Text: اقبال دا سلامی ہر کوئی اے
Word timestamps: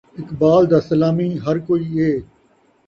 اقبال 0.19 0.63
دا 0.71 0.79
سلامی 0.89 1.29
ہر 1.45 1.55
کوئی 1.67 1.85
اے 1.97 2.11